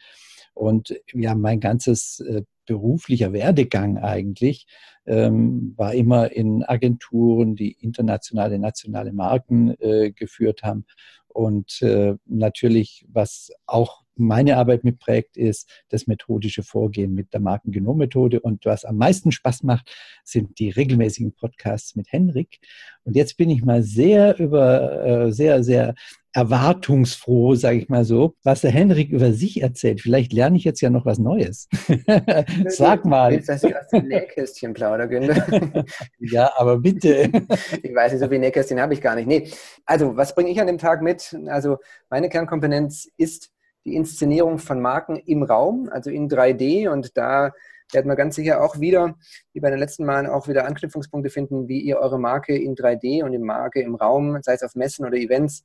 Und 0.54 0.94
ja, 1.12 1.34
mein 1.34 1.60
ganzes 1.60 2.20
äh, 2.20 2.42
beruflicher 2.66 3.32
Werdegang 3.32 3.98
eigentlich 3.98 4.66
ähm, 5.06 5.74
war 5.76 5.94
immer 5.94 6.32
in 6.32 6.62
Agenturen, 6.62 7.56
die 7.56 7.72
internationale, 7.72 8.58
nationale 8.58 9.12
Marken 9.12 9.74
äh, 9.80 10.12
geführt 10.12 10.62
haben. 10.62 10.86
Und 11.28 11.82
äh, 11.82 12.14
natürlich, 12.26 13.04
was 13.08 13.50
auch 13.66 14.04
meine 14.16 14.56
Arbeit 14.56 14.84
mitprägt, 14.84 15.36
ist 15.36 15.68
das 15.88 16.06
methodische 16.06 16.62
Vorgehen 16.62 17.12
mit 17.14 17.32
der 17.32 17.40
Markengenommethode. 17.40 18.40
Und 18.40 18.64
was 18.64 18.84
am 18.84 18.96
meisten 18.96 19.32
Spaß 19.32 19.64
macht, 19.64 19.90
sind 20.22 20.58
die 20.60 20.70
regelmäßigen 20.70 21.32
Podcasts 21.32 21.96
mit 21.96 22.12
Henrik. 22.12 22.60
Und 23.02 23.16
jetzt 23.16 23.36
bin 23.36 23.50
ich 23.50 23.64
mal 23.64 23.82
sehr 23.82 24.38
über, 24.38 25.04
äh, 25.04 25.32
sehr, 25.32 25.64
sehr 25.64 25.94
erwartungsfroh, 26.34 27.54
sage 27.54 27.78
ich 27.78 27.88
mal 27.88 28.04
so, 28.04 28.34
was 28.42 28.60
der 28.60 28.72
Henrik 28.72 29.10
über 29.10 29.32
sich 29.32 29.62
erzählt. 29.62 30.00
Vielleicht 30.00 30.32
lerne 30.32 30.56
ich 30.56 30.64
jetzt 30.64 30.80
ja 30.80 30.90
noch 30.90 31.06
was 31.06 31.18
Neues. 31.18 31.68
Sag 32.66 33.04
mal. 33.04 33.32
Willst, 33.32 33.48
dass 33.48 33.62
ich 33.62 33.74
aus 33.74 33.86
dem 33.88 34.08
Nähkästchen 34.08 34.74
plaudere, 34.74 35.08
Günther? 35.08 35.84
ja, 36.18 36.50
aber 36.56 36.78
bitte. 36.78 37.30
ich 37.82 37.94
weiß 37.94 38.12
nicht, 38.12 38.20
so 38.20 38.28
viel 38.28 38.40
Nähkästchen 38.40 38.80
habe 38.80 38.94
ich 38.94 39.00
gar 39.00 39.14
nicht. 39.14 39.28
Nee. 39.28 39.48
Also, 39.86 40.16
was 40.16 40.34
bringe 40.34 40.50
ich 40.50 40.60
an 40.60 40.66
dem 40.66 40.78
Tag 40.78 41.02
mit? 41.02 41.36
Also, 41.46 41.78
meine 42.10 42.28
Kernkompetenz 42.28 43.08
ist 43.16 43.52
die 43.84 43.94
Inszenierung 43.94 44.58
von 44.58 44.80
Marken 44.80 45.16
im 45.16 45.44
Raum, 45.44 45.88
also 45.92 46.10
in 46.10 46.28
3D. 46.28 46.88
Und 46.88 47.16
da 47.16 47.52
werden 47.92 48.08
wir 48.08 48.16
ganz 48.16 48.34
sicher 48.34 48.60
auch 48.60 48.80
wieder, 48.80 49.14
wie 49.52 49.60
bei 49.60 49.70
den 49.70 49.78
letzten 49.78 50.04
Malen, 50.04 50.26
auch 50.26 50.48
wieder 50.48 50.66
Anknüpfungspunkte 50.66 51.30
finden, 51.30 51.68
wie 51.68 51.80
ihr 51.80 51.98
eure 51.98 52.18
Marke 52.18 52.56
in 52.56 52.74
3D 52.74 53.22
und 53.22 53.30
die 53.30 53.38
Marke 53.38 53.82
im 53.82 53.94
Raum, 53.94 54.38
sei 54.42 54.54
es 54.54 54.64
auf 54.64 54.74
Messen 54.74 55.06
oder 55.06 55.16
Events, 55.16 55.64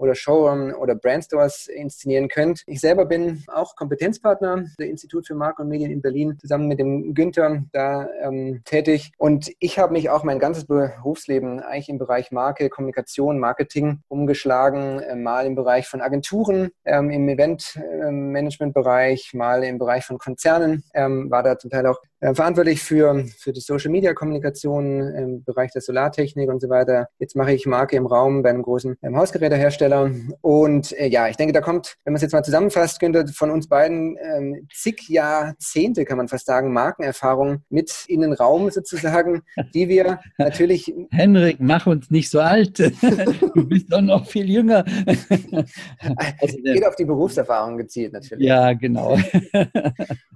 oder 0.00 0.14
Showroom 0.14 0.74
oder 0.74 0.94
Brandstores 0.94 1.68
inszenieren 1.68 2.28
könnt. 2.28 2.62
Ich 2.66 2.80
selber 2.80 3.04
bin 3.04 3.44
auch 3.48 3.76
Kompetenzpartner 3.76 4.64
der 4.78 4.88
Institut 4.88 5.26
für 5.26 5.34
Marken 5.34 5.60
und 5.62 5.68
Medien 5.68 5.90
in 5.90 6.00
Berlin, 6.00 6.38
zusammen 6.40 6.68
mit 6.68 6.78
dem 6.78 7.12
Günther 7.14 7.64
da 7.72 8.08
ähm, 8.22 8.62
tätig. 8.64 9.12
Und 9.18 9.52
ich 9.58 9.78
habe 9.78 9.92
mich 9.92 10.08
auch 10.10 10.24
mein 10.24 10.38
ganzes 10.38 10.64
Berufsleben 10.66 11.60
eigentlich 11.60 11.90
im 11.90 11.98
Bereich 11.98 12.32
Marke, 12.32 12.70
Kommunikation, 12.70 13.38
Marketing 13.38 14.00
umgeschlagen, 14.08 15.00
äh, 15.00 15.16
mal 15.16 15.44
im 15.46 15.54
Bereich 15.54 15.86
von 15.86 16.00
Agenturen, 16.00 16.70
ähm, 16.84 17.10
im 17.10 17.28
Eventmanagement-Bereich, 17.28 19.34
mal 19.34 19.62
im 19.64 19.76
Bereich 19.78 20.06
von 20.06 20.16
Konzernen, 20.18 20.84
ähm, 20.94 21.30
war 21.30 21.42
da 21.42 21.58
zum 21.58 21.70
Teil 21.70 21.86
auch 21.86 22.00
äh, 22.20 22.34
verantwortlich 22.34 22.82
für, 22.82 23.24
für 23.38 23.52
die 23.52 23.60
Social 23.60 23.90
Media 23.90 24.12
Kommunikation 24.12 25.00
im 25.14 25.44
Bereich 25.44 25.72
der 25.72 25.80
Solartechnik 25.80 26.50
und 26.50 26.60
so 26.60 26.68
weiter. 26.68 27.08
Jetzt 27.18 27.34
mache 27.34 27.52
ich 27.52 27.64
Marke 27.66 27.96
im 27.96 28.06
Raum 28.06 28.42
bei 28.42 28.50
einem 28.50 28.62
großen 28.62 28.96
ähm, 29.02 29.16
Hausgerätehersteller. 29.90 30.10
Und 30.40 30.92
äh, 30.98 31.08
ja, 31.08 31.28
ich 31.28 31.36
denke, 31.36 31.52
da 31.52 31.60
kommt, 31.60 31.96
wenn 32.04 32.12
man 32.12 32.16
es 32.16 32.22
jetzt 32.22 32.32
mal 32.32 32.42
zusammenfasst, 32.42 33.00
könnte 33.00 33.26
von 33.28 33.50
uns 33.50 33.68
beiden 33.68 34.16
ähm, 34.22 34.68
zig 34.72 35.08
Jahrzehnte, 35.08 36.04
kann 36.04 36.16
man 36.16 36.28
fast 36.28 36.46
sagen, 36.46 36.72
Markenerfahrung 36.72 37.62
mit 37.68 38.04
in 38.08 38.20
den 38.20 38.32
Raum 38.32 38.70
sozusagen, 38.70 39.42
die 39.74 39.88
wir 39.88 40.20
natürlich. 40.38 40.92
Henrik, 41.10 41.58
mach 41.60 41.86
uns 41.86 42.10
nicht 42.10 42.30
so 42.30 42.40
alt. 42.40 42.78
du 43.54 43.68
bist 43.68 43.92
doch 43.92 44.00
noch 44.00 44.26
viel 44.26 44.48
jünger. 44.48 44.84
also, 46.40 46.56
Geht 46.62 46.86
auf 46.86 46.96
die 46.96 47.04
Berufserfahrung 47.04 47.76
gezielt 47.76 48.12
natürlich. 48.12 48.46
Ja, 48.46 48.72
genau. 48.72 49.18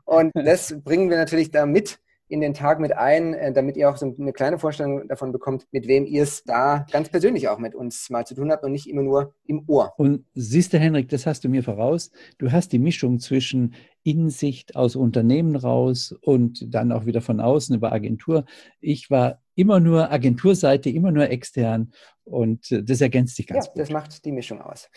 und 0.04 0.32
das 0.34 0.74
bringen 0.82 1.10
wir 1.10 1.16
natürlich 1.16 1.50
da 1.50 1.66
mit 1.66 1.98
in 2.34 2.40
den 2.40 2.52
Tag 2.52 2.80
mit 2.80 2.92
ein, 2.96 3.32
äh, 3.32 3.52
damit 3.52 3.76
ihr 3.76 3.88
auch 3.88 3.96
so 3.96 4.12
eine 4.18 4.32
kleine 4.32 4.58
Vorstellung 4.58 5.06
davon 5.06 5.30
bekommt, 5.30 5.66
mit 5.70 5.86
wem 5.86 6.04
ihr 6.04 6.24
es 6.24 6.42
da 6.42 6.84
ganz 6.90 7.08
persönlich 7.08 7.48
auch 7.48 7.58
mit 7.58 7.76
uns 7.76 8.10
mal 8.10 8.26
zu 8.26 8.34
tun 8.34 8.50
habt 8.50 8.64
und 8.64 8.72
nicht 8.72 8.88
immer 8.88 9.02
nur 9.02 9.34
im 9.46 9.62
Ohr. 9.68 9.94
Und 9.96 10.24
siehst 10.34 10.72
du, 10.72 10.78
Henrik, 10.78 11.08
das 11.08 11.26
hast 11.26 11.44
du 11.44 11.48
mir 11.48 11.62
voraus. 11.62 12.10
Du 12.38 12.50
hast 12.50 12.72
die 12.72 12.80
Mischung 12.80 13.20
zwischen 13.20 13.74
Insicht 14.02 14.74
aus 14.74 14.96
Unternehmen 14.96 15.54
raus 15.54 16.12
und 16.22 16.74
dann 16.74 16.90
auch 16.90 17.06
wieder 17.06 17.20
von 17.20 17.40
außen 17.40 17.76
über 17.76 17.92
Agentur. 17.92 18.44
Ich 18.80 19.10
war 19.10 19.40
immer 19.54 19.78
nur 19.78 20.10
Agenturseite, 20.10 20.90
immer 20.90 21.12
nur 21.12 21.30
extern 21.30 21.92
und 22.24 22.72
äh, 22.72 22.82
das 22.82 23.00
ergänzt 23.00 23.36
sich 23.36 23.46
ganz 23.46 23.66
ja, 23.66 23.72
gut. 23.72 23.80
Das 23.80 23.90
macht 23.90 24.24
die 24.24 24.32
Mischung 24.32 24.60
aus. 24.60 24.90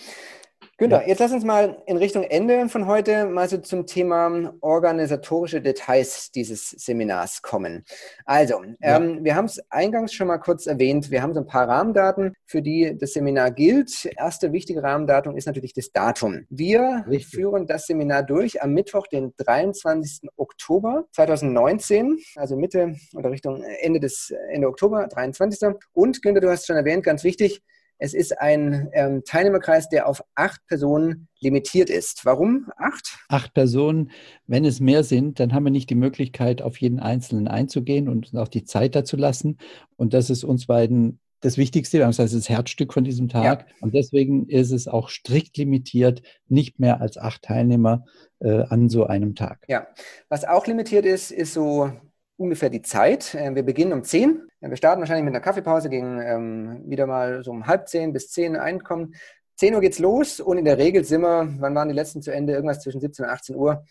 Günther, 0.79 1.01
ja. 1.01 1.07
jetzt 1.07 1.19
lass 1.19 1.31
uns 1.31 1.43
mal 1.43 1.81
in 1.87 1.97
Richtung 1.97 2.21
Ende 2.21 2.69
von 2.69 2.85
heute 2.85 3.25
mal 3.25 3.49
so 3.49 3.57
zum 3.57 3.87
Thema 3.87 4.53
organisatorische 4.61 5.59
Details 5.59 6.31
dieses 6.31 6.69
Seminars 6.69 7.41
kommen. 7.41 7.83
Also, 8.25 8.61
ja. 8.79 8.97
ähm, 8.97 9.23
wir 9.23 9.35
haben 9.35 9.45
es 9.45 9.59
eingangs 9.71 10.13
schon 10.13 10.27
mal 10.27 10.37
kurz 10.37 10.67
erwähnt. 10.67 11.09
Wir 11.09 11.23
haben 11.23 11.33
so 11.33 11.39
ein 11.39 11.47
paar 11.47 11.67
Rahmendaten, 11.67 12.35
für 12.45 12.61
die 12.61 12.95
das 12.95 13.13
Seminar 13.13 13.49
gilt. 13.49 14.05
Erste 14.17 14.51
wichtige 14.51 14.83
Rahmendatum 14.83 15.35
ist 15.35 15.47
natürlich 15.47 15.73
das 15.73 15.91
Datum. 15.91 16.45
Wir 16.51 17.05
Richtig. 17.09 17.25
führen 17.27 17.65
das 17.65 17.87
Seminar 17.87 18.21
durch 18.21 18.61
am 18.61 18.73
Mittwoch, 18.73 19.07
den 19.07 19.33
23. 19.37 20.29
Oktober 20.35 21.05
2019, 21.13 22.19
also 22.35 22.55
Mitte 22.55 22.93
oder 23.15 23.31
Richtung 23.31 23.63
Ende 23.81 23.99
des 23.99 24.31
Ende 24.51 24.67
Oktober, 24.67 25.07
23. 25.07 25.75
Und 25.93 26.21
Günther, 26.21 26.41
du 26.41 26.51
hast 26.51 26.67
schon 26.67 26.75
erwähnt, 26.75 27.03
ganz 27.03 27.23
wichtig, 27.23 27.63
es 27.99 28.13
ist 28.13 28.39
ein 28.39 28.89
ähm, 28.93 29.23
Teilnehmerkreis, 29.25 29.89
der 29.89 30.07
auf 30.07 30.23
acht 30.35 30.65
Personen 30.67 31.27
limitiert 31.39 31.89
ist. 31.89 32.25
Warum 32.25 32.69
acht? 32.77 33.17
Acht 33.29 33.53
Personen. 33.53 34.11
Wenn 34.45 34.65
es 34.65 34.79
mehr 34.79 35.03
sind, 35.03 35.39
dann 35.39 35.53
haben 35.53 35.63
wir 35.63 35.71
nicht 35.71 35.89
die 35.89 35.95
Möglichkeit, 35.95 36.61
auf 36.61 36.77
jeden 36.77 36.99
Einzelnen 36.99 37.47
einzugehen 37.47 38.07
und 38.09 38.35
auch 38.35 38.47
die 38.47 38.65
Zeit 38.65 38.95
dazu 38.95 39.17
lassen. 39.17 39.57
Und 39.95 40.13
das 40.13 40.29
ist 40.29 40.43
uns 40.43 40.67
beiden 40.67 41.19
das 41.41 41.57
Wichtigste, 41.57 41.99
das 41.99 42.17
heißt 42.17 42.33
das 42.33 42.49
Herzstück 42.49 42.93
von 42.93 43.03
diesem 43.03 43.29
Tag. 43.29 43.67
Ja. 43.67 43.75
Und 43.81 43.93
deswegen 43.93 44.47
ist 44.47 44.71
es 44.71 44.87
auch 44.87 45.09
strikt 45.09 45.57
limitiert, 45.57 46.23
nicht 46.47 46.79
mehr 46.79 46.99
als 46.99 47.17
acht 47.17 47.43
Teilnehmer 47.43 48.05
äh, 48.39 48.63
an 48.63 48.89
so 48.89 49.05
einem 49.05 49.35
Tag. 49.35 49.63
Ja, 49.67 49.87
was 50.29 50.45
auch 50.45 50.65
limitiert 50.65 51.05
ist, 51.05 51.31
ist 51.31 51.53
so 51.53 51.91
ungefähr 52.37 52.69
die 52.69 52.81
Zeit. 52.81 53.35
Äh, 53.35 53.53
wir 53.55 53.63
beginnen 53.63 53.93
um 53.93 54.03
10. 54.03 54.47
Wir 54.61 54.77
starten 54.77 55.01
wahrscheinlich 55.01 55.25
mit 55.25 55.33
einer 55.33 55.43
Kaffeepause 55.43 55.89
gegen 55.89 56.21
ähm, 56.21 56.83
wieder 56.85 57.05
mal 57.05 57.43
so 57.43 57.51
um 57.51 57.67
halb 57.67 57.87
zehn 57.87 58.13
bis 58.13 58.31
zehn 58.31 58.55
einkommen. 58.55 59.15
10 59.55 59.73
Uhr 59.73 59.81
geht's 59.81 59.99
los 59.99 60.39
und 60.39 60.57
in 60.57 60.65
der 60.65 60.77
Regel 60.77 61.03
sind 61.03 61.21
wir, 61.21 61.47
wann 61.59 61.75
waren 61.75 61.89
die 61.89 61.95
letzten 61.95 62.21
zu 62.21 62.31
Ende? 62.31 62.53
Irgendwas 62.53 62.81
zwischen 62.81 63.01
17 63.01 63.25
und 63.25 63.31
18 63.31 63.55
Uhr 63.55 63.83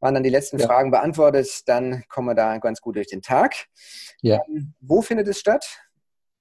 waren 0.00 0.14
dann 0.14 0.24
die 0.24 0.30
letzten 0.30 0.58
ja. 0.58 0.66
Fragen 0.66 0.90
beantwortet. 0.90 1.62
Dann 1.66 2.02
kommen 2.08 2.28
wir 2.28 2.34
da 2.34 2.58
ganz 2.58 2.80
gut 2.80 2.96
durch 2.96 3.06
den 3.06 3.22
Tag. 3.22 3.54
Ja. 4.20 4.40
Ähm, 4.48 4.74
wo 4.80 5.00
findet 5.00 5.28
es 5.28 5.38
statt? 5.38 5.64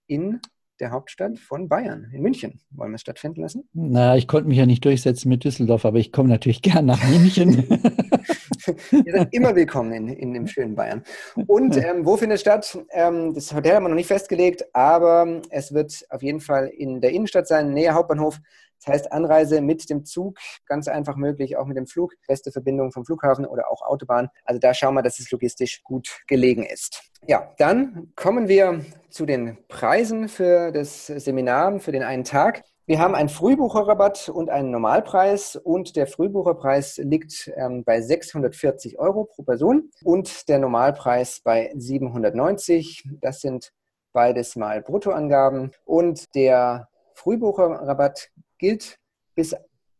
In 0.07 0.41
der 0.79 0.91
Hauptstadt 0.91 1.37
von 1.37 1.69
Bayern, 1.69 2.11
in 2.11 2.23
München. 2.23 2.59
Wollen 2.71 2.91
wir 2.91 2.95
es 2.95 3.01
stattfinden 3.01 3.41
lassen? 3.41 3.69
Na, 3.73 4.17
ich 4.17 4.27
konnte 4.27 4.49
mich 4.49 4.57
ja 4.57 4.65
nicht 4.65 4.83
durchsetzen 4.83 5.29
mit 5.29 5.43
Düsseldorf, 5.43 5.85
aber 5.85 5.99
ich 5.99 6.11
komme 6.11 6.29
natürlich 6.29 6.61
gern 6.63 6.85
nach 6.85 7.03
München. 7.07 7.67
Ihr 8.91 9.13
seid 9.13 9.33
immer 9.33 9.55
willkommen 9.55 9.93
in, 9.93 10.07
in 10.09 10.33
dem 10.33 10.47
schönen 10.47 10.75
Bayern. 10.75 11.03
Und 11.47 11.77
ähm, 11.77 12.05
wo 12.05 12.17
findet 12.17 12.39
statt? 12.39 12.77
Ähm, 12.91 13.33
das 13.33 13.53
Hotel 13.53 13.75
haben 13.75 13.83
wir 13.83 13.89
noch 13.89 13.95
nicht 13.95 14.07
festgelegt, 14.07 14.65
aber 14.73 15.41
es 15.49 15.73
wird 15.73 16.05
auf 16.09 16.21
jeden 16.21 16.41
Fall 16.41 16.67
in 16.67 17.01
der 17.01 17.11
Innenstadt 17.11 17.47
sein, 17.47 17.73
näher 17.73 17.93
Hauptbahnhof. 17.93 18.39
Das 18.83 18.93
heißt, 18.93 19.11
Anreise 19.11 19.61
mit 19.61 19.89
dem 19.89 20.05
Zug 20.05 20.39
ganz 20.65 20.87
einfach 20.87 21.15
möglich, 21.15 21.55
auch 21.55 21.65
mit 21.65 21.77
dem 21.77 21.85
Flug, 21.85 22.13
beste 22.27 22.51
Verbindung 22.51 22.91
vom 22.91 23.05
Flughafen 23.05 23.45
oder 23.45 23.69
auch 23.71 23.83
Autobahn. 23.83 24.29
Also 24.43 24.59
da 24.59 24.73
schauen 24.73 24.95
wir, 24.95 25.03
dass 25.03 25.19
es 25.19 25.29
logistisch 25.29 25.83
gut 25.83 26.21
gelegen 26.27 26.63
ist. 26.63 27.03
Ja, 27.27 27.53
dann 27.59 28.11
kommen 28.15 28.47
wir 28.47 28.83
zu 29.09 29.27
den 29.27 29.57
Preisen 29.67 30.27
für 30.27 30.71
das 30.71 31.05
Seminar, 31.05 31.79
für 31.79 31.91
den 31.91 32.01
einen 32.01 32.23
Tag. 32.23 32.63
Wir 32.91 32.99
haben 32.99 33.15
einen 33.15 33.29
Frühbucherrabatt 33.29 34.27
und 34.27 34.49
einen 34.49 34.69
Normalpreis 34.69 35.55
und 35.55 35.95
der 35.95 36.07
Frühbucherpreis 36.07 36.97
liegt 36.97 37.49
ähm, 37.55 37.85
bei 37.85 38.01
640 38.01 38.99
Euro 38.99 39.23
pro 39.23 39.43
Person 39.43 39.91
und 40.03 40.49
der 40.49 40.59
Normalpreis 40.59 41.39
bei 41.39 41.71
790. 41.73 43.07
Das 43.21 43.39
sind 43.39 43.71
beides 44.11 44.57
mal 44.57 44.81
Bruttoangaben 44.81 45.71
und 45.85 46.35
der 46.35 46.89
Frühbucherrabatt 47.13 48.29
gilt 48.57 48.97
bis 49.35 49.55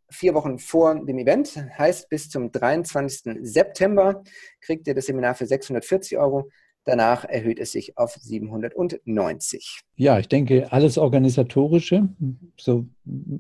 vier 0.10 0.33
Wochen 0.33 0.60
vor 0.60 0.93
dem 0.93 1.17
Event, 1.17 1.55
heißt 1.77 2.10
bis 2.10 2.29
zum 2.29 2.51
23. 2.51 3.38
September 3.41 4.21
kriegt 4.60 4.86
ihr 4.86 4.95
das 4.95 5.05
Seminar 5.05 5.36
für 5.36 5.45
640 5.45 6.17
Euro. 6.17 6.50
Danach 6.84 7.26
erhöht 7.26 7.60
es 7.60 7.72
sich 7.74 7.98
auf 7.98 8.16
790. 8.16 9.82
Ja, 9.98 10.18
ich 10.18 10.28
denke, 10.28 10.72
alles 10.72 10.98
Organisatorische, 10.98 12.10
so 12.58 12.88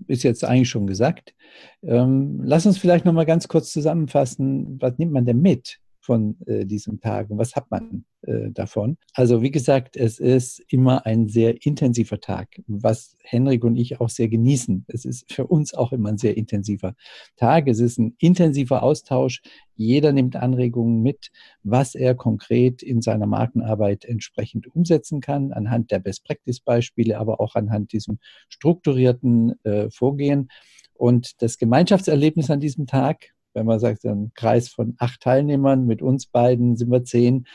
ist 0.07 0.23
jetzt 0.23 0.43
eigentlich 0.43 0.69
schon 0.69 0.85
gesagt. 0.85 1.33
Ähm, 1.81 2.41
lass 2.43 2.67
uns 2.67 2.77
vielleicht 2.77 3.05
noch 3.05 3.13
mal 3.13 3.25
ganz 3.25 3.47
kurz 3.47 3.71
zusammenfassen, 3.71 4.79
was 4.79 4.97
nimmt 4.99 5.11
man 5.11 5.25
denn 5.25 5.41
mit 5.41 5.79
von 6.01 6.35
äh, 6.47 6.65
diesem 6.65 6.99
Tag 6.99 7.29
und 7.29 7.37
was 7.37 7.55
hat 7.55 7.69
man 7.69 8.05
äh, 8.23 8.51
davon? 8.51 8.97
Also 9.13 9.41
wie 9.41 9.51
gesagt, 9.51 9.95
es 9.95 10.19
ist 10.19 10.59
immer 10.67 11.05
ein 11.05 11.27
sehr 11.27 11.65
intensiver 11.65 12.19
Tag, 12.19 12.61
was 12.67 13.15
Henrik 13.19 13.63
und 13.63 13.75
ich 13.75 14.01
auch 14.01 14.09
sehr 14.09 14.27
genießen. 14.27 14.85
Es 14.87 15.05
ist 15.05 15.31
für 15.31 15.47
uns 15.47 15.73
auch 15.73 15.91
immer 15.91 16.09
ein 16.09 16.17
sehr 16.17 16.35
intensiver 16.37 16.95
Tag. 17.37 17.67
Es 17.67 17.79
ist 17.79 17.99
ein 17.99 18.15
intensiver 18.19 18.83
Austausch. 18.83 19.41
Jeder 19.75 20.11
nimmt 20.11 20.35
Anregungen 20.35 21.01
mit, 21.01 21.29
was 21.63 21.95
er 21.95 22.15
konkret 22.15 22.83
in 22.83 23.01
seiner 23.01 23.27
Markenarbeit 23.27 24.03
entsprechend 24.05 24.67
umsetzen 24.67 25.21
kann, 25.21 25.51
anhand 25.53 25.91
der 25.91 25.99
Best-Practice-Beispiele, 25.99 27.17
aber 27.17 27.39
auch 27.39 27.55
anhand 27.55 27.93
diesem 27.93 28.19
strukturierten 28.49 29.63
äh, 29.63 29.89
Vorgehen. 29.91 30.49
Und 30.93 31.41
das 31.41 31.57
Gemeinschaftserlebnis 31.57 32.51
an 32.51 32.59
diesem 32.59 32.85
Tag, 32.85 33.33
wenn 33.53 33.65
man 33.65 33.79
sagt, 33.79 34.05
ein 34.05 34.31
Kreis 34.35 34.69
von 34.69 34.95
acht 34.97 35.21
Teilnehmern, 35.21 35.85
mit 35.85 36.01
uns 36.01 36.25
beiden 36.25 36.77
sind 36.77 36.91
wir 36.91 37.03
zehn. 37.03 37.45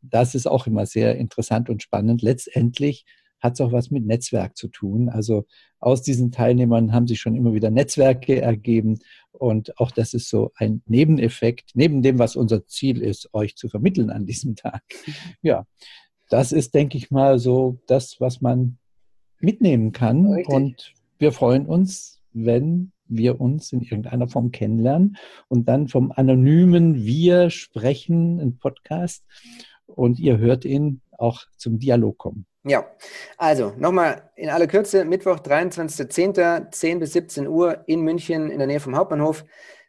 Das 0.00 0.34
ist 0.34 0.46
auch 0.46 0.66
immer 0.66 0.86
sehr 0.86 1.16
interessant 1.16 1.70
und 1.70 1.82
spannend. 1.82 2.22
Letztendlich 2.22 3.04
hat 3.40 3.54
es 3.54 3.60
auch 3.60 3.72
was 3.72 3.90
mit 3.90 4.06
Netzwerk 4.06 4.56
zu 4.56 4.68
tun. 4.68 5.10
Also 5.10 5.44
aus 5.78 6.00
diesen 6.00 6.32
Teilnehmern 6.32 6.92
haben 6.92 7.06
sich 7.06 7.20
schon 7.20 7.36
immer 7.36 7.52
wieder 7.52 7.70
Netzwerke 7.70 8.40
ergeben. 8.40 8.98
Und 9.32 9.78
auch 9.78 9.90
das 9.90 10.14
ist 10.14 10.30
so 10.30 10.52
ein 10.56 10.82
Nebeneffekt, 10.86 11.72
neben 11.74 12.00
dem, 12.00 12.18
was 12.18 12.36
unser 12.36 12.66
Ziel 12.66 13.02
ist, 13.02 13.28
euch 13.34 13.54
zu 13.56 13.68
vermitteln 13.68 14.08
an 14.08 14.24
diesem 14.24 14.56
Tag. 14.56 14.82
Ja, 15.42 15.66
das 16.30 16.52
ist, 16.52 16.74
denke 16.74 16.96
ich 16.96 17.10
mal, 17.10 17.38
so 17.38 17.78
das, 17.86 18.16
was 18.18 18.40
man 18.40 18.78
mitnehmen 19.40 19.92
kann. 19.92 20.26
Richtig. 20.26 20.54
Und 20.54 20.94
wir 21.18 21.32
freuen 21.32 21.66
uns, 21.66 22.22
wenn 22.32 22.92
wir 23.06 23.40
uns 23.40 23.72
in 23.72 23.80
irgendeiner 23.80 24.28
Form 24.28 24.50
kennenlernen 24.50 25.16
und 25.48 25.68
dann 25.68 25.88
vom 25.88 26.12
anonymen 26.12 27.04
Wir 27.04 27.50
sprechen, 27.50 28.40
ein 28.40 28.58
Podcast 28.58 29.24
und 29.86 30.18
ihr 30.18 30.38
hört 30.38 30.64
ihn 30.64 31.00
auch 31.12 31.42
zum 31.56 31.78
Dialog 31.78 32.18
kommen. 32.18 32.46
Ja, 32.66 32.86
also 33.36 33.74
nochmal 33.76 34.30
in 34.36 34.48
aller 34.48 34.66
Kürze, 34.66 35.04
Mittwoch, 35.04 35.38
23.10., 35.38 36.70
10 36.70 36.98
bis 36.98 37.12
17 37.12 37.46
Uhr 37.46 37.84
in 37.86 38.00
München 38.00 38.50
in 38.50 38.58
der 38.58 38.66
Nähe 38.66 38.80
vom 38.80 38.96
Hauptbahnhof. 38.96 39.44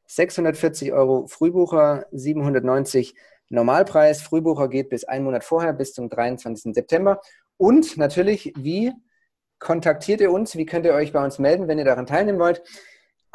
640 0.08 0.92
Euro 0.92 1.26
Frühbucher, 1.28 2.06
790 2.12 3.16
Normalpreis. 3.50 4.22
Frühbucher 4.22 4.68
geht 4.68 4.90
bis 4.90 5.06
einen 5.06 5.24
Monat 5.26 5.44
vorher, 5.44 5.74
bis 5.74 5.94
zum 5.94 6.10
23. 6.10 6.74
September. 6.74 7.22
Und 7.58 7.98
natürlich, 7.98 8.54
wie 8.58 8.92
kontaktiert 9.60 10.22
ihr 10.22 10.32
uns? 10.32 10.58
Wie 10.58 10.66
könnt 10.66 10.86
ihr 10.86 10.94
euch 10.94 11.14
bei 11.14 11.24
uns 11.24 11.40
melden, 11.40 11.68
wenn 11.68 11.80
ihr 11.80 11.86
daran 11.86 12.06
teilnehmen 12.06 12.40
wollt? 12.40 12.62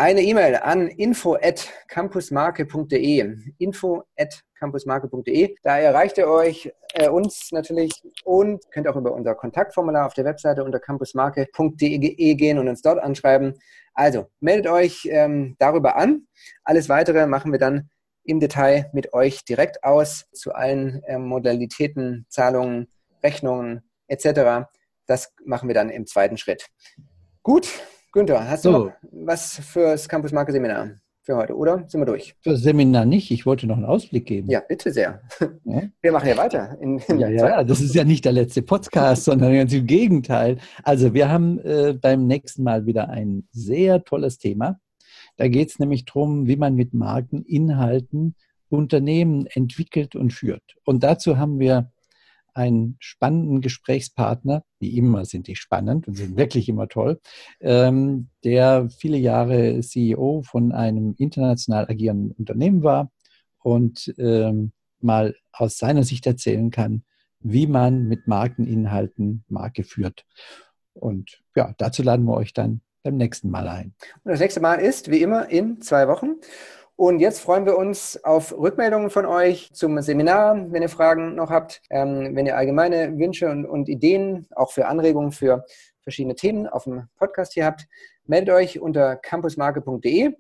Eine 0.00 0.22
E-Mail 0.22 0.56
an 0.56 0.88
info@campusmarke.de. 0.88 3.36
info@campusmarke.de. 3.58 5.54
Da 5.62 5.78
erreicht 5.78 6.16
ihr 6.16 6.26
euch 6.26 6.72
äh, 6.94 7.10
uns 7.10 7.52
natürlich 7.52 7.92
und 8.24 8.64
könnt 8.70 8.88
auch 8.88 8.96
über 8.96 9.12
unser 9.12 9.34
Kontaktformular 9.34 10.06
auf 10.06 10.14
der 10.14 10.24
Webseite 10.24 10.64
unter 10.64 10.80
campusmarke.de 10.80 12.34
gehen 12.34 12.58
und 12.58 12.68
uns 12.68 12.80
dort 12.80 12.98
anschreiben. 12.98 13.60
Also 13.92 14.28
meldet 14.40 14.72
euch 14.72 15.06
ähm, 15.10 15.56
darüber 15.58 15.96
an. 15.96 16.26
Alles 16.64 16.88
weitere 16.88 17.26
machen 17.26 17.52
wir 17.52 17.58
dann 17.58 17.90
im 18.24 18.40
Detail 18.40 18.88
mit 18.94 19.12
euch 19.12 19.44
direkt 19.44 19.84
aus 19.84 20.24
zu 20.32 20.54
allen 20.54 21.02
ähm, 21.08 21.26
Modalitäten, 21.26 22.24
Zahlungen, 22.30 22.88
Rechnungen 23.22 23.82
etc. 24.08 24.64
Das 25.04 25.34
machen 25.44 25.68
wir 25.68 25.74
dann 25.74 25.90
im 25.90 26.06
zweiten 26.06 26.38
Schritt. 26.38 26.68
Gut, 27.42 27.68
Günther, 28.12 28.48
hast 28.48 28.62
so. 28.62 28.72
du 28.72 28.78
noch 28.78 28.92
was 29.12 29.60
fürs 29.60 30.08
Campus 30.08 30.32
Marke 30.32 30.50
Seminar 30.50 30.90
für 31.22 31.36
heute, 31.36 31.56
oder? 31.56 31.84
Sind 31.86 32.00
wir 32.00 32.06
durch? 32.06 32.34
Für 32.40 32.50
das 32.50 32.62
Seminar 32.62 33.04
nicht. 33.04 33.30
Ich 33.30 33.46
wollte 33.46 33.68
noch 33.68 33.76
einen 33.76 33.84
Ausblick 33.84 34.26
geben. 34.26 34.50
Ja, 34.50 34.60
bitte 34.60 34.90
sehr. 34.92 35.20
Ja? 35.64 35.82
Wir 36.02 36.10
machen 36.10 36.28
ja 36.28 36.36
weiter. 36.36 36.76
In, 36.80 36.98
in 36.98 37.20
ja, 37.20 37.28
ja, 37.28 37.62
das 37.62 37.80
ist 37.80 37.94
ja 37.94 38.02
nicht 38.02 38.24
der 38.24 38.32
letzte 38.32 38.62
Podcast, 38.62 39.24
sondern 39.24 39.54
ganz 39.54 39.72
im 39.72 39.86
Gegenteil. 39.86 40.58
Also 40.82 41.14
wir 41.14 41.28
haben 41.28 41.60
äh, 41.60 41.92
beim 41.92 42.26
nächsten 42.26 42.64
Mal 42.64 42.84
wieder 42.86 43.08
ein 43.10 43.46
sehr 43.52 44.02
tolles 44.02 44.38
Thema. 44.38 44.80
Da 45.36 45.46
geht 45.46 45.70
es 45.70 45.78
nämlich 45.78 46.04
darum, 46.04 46.48
wie 46.48 46.56
man 46.56 46.74
mit 46.74 46.92
Markeninhalten 46.94 48.34
Unternehmen 48.68 49.46
entwickelt 49.46 50.16
und 50.16 50.32
führt. 50.32 50.62
Und 50.84 51.04
dazu 51.04 51.38
haben 51.38 51.60
wir 51.60 51.92
einen 52.54 52.96
spannenden 52.98 53.60
Gesprächspartner, 53.60 54.64
wie 54.78 54.96
immer 54.96 55.24
sind 55.24 55.46
die 55.46 55.56
spannend 55.56 56.08
und 56.08 56.14
sind 56.14 56.36
wirklich 56.36 56.68
immer 56.68 56.88
toll, 56.88 57.20
ähm, 57.60 58.28
der 58.44 58.88
viele 58.90 59.18
Jahre 59.18 59.80
CEO 59.80 60.42
von 60.42 60.72
einem 60.72 61.14
international 61.18 61.86
agierenden 61.88 62.32
Unternehmen 62.32 62.82
war 62.82 63.10
und 63.62 64.12
ähm, 64.18 64.72
mal 65.00 65.34
aus 65.52 65.78
seiner 65.78 66.04
Sicht 66.04 66.26
erzählen 66.26 66.70
kann, 66.70 67.04
wie 67.40 67.66
man 67.66 68.06
mit 68.06 68.26
Markeninhalten 68.26 69.44
Marke 69.48 69.84
führt. 69.84 70.24
Und 70.92 71.42
ja, 71.56 71.74
dazu 71.78 72.02
laden 72.02 72.26
wir 72.26 72.34
euch 72.34 72.52
dann 72.52 72.82
beim 73.02 73.16
nächsten 73.16 73.50
Mal 73.50 73.66
ein. 73.68 73.94
Und 74.24 74.32
das 74.32 74.40
nächste 74.40 74.60
Mal 74.60 74.76
ist, 74.76 75.10
wie 75.10 75.22
immer, 75.22 75.48
in 75.48 75.80
zwei 75.80 76.06
Wochen. 76.08 76.36
Und 77.00 77.20
jetzt 77.20 77.40
freuen 77.40 77.64
wir 77.64 77.78
uns 77.78 78.22
auf 78.24 78.52
Rückmeldungen 78.52 79.08
von 79.08 79.24
euch 79.24 79.70
zum 79.72 80.02
Seminar, 80.02 80.70
wenn 80.70 80.82
ihr 80.82 80.90
Fragen 80.90 81.34
noch 81.34 81.48
habt, 81.48 81.80
ähm, 81.88 82.36
wenn 82.36 82.44
ihr 82.44 82.58
allgemeine 82.58 83.18
Wünsche 83.18 83.48
und, 83.50 83.64
und, 83.64 83.88
Ideen, 83.88 84.46
auch 84.54 84.70
für 84.70 84.86
Anregungen 84.86 85.32
für 85.32 85.64
verschiedene 86.02 86.34
Themen 86.34 86.66
auf 86.66 86.84
dem 86.84 87.08
Podcast 87.16 87.54
hier 87.54 87.64
habt, 87.64 87.86
meldet 88.26 88.54
euch 88.54 88.80
unter 88.80 89.16
campusmarke.de. 89.16 90.36